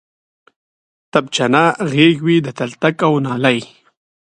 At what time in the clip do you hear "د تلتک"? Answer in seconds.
2.45-2.97